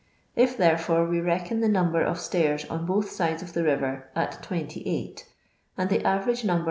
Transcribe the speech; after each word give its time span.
If, 0.35 0.57
therefore, 0.57 1.05
we 1.05 1.21
reckon 1.21 1.59
the 1.59 1.69
number 1.69 2.01
of 2.01 2.19
stairs 2.19 2.65
on 2.71 2.87
both 2.87 3.11
sides 3.11 3.43
of 3.43 3.53
the 3.53 3.61
rirer 3.63 4.05
at 4.15 4.41
28, 4.41 5.27
and 5.77 5.89
the 5.91 6.03
average 6.03 6.43
number 6.43 6.57
o! 6.59 6.59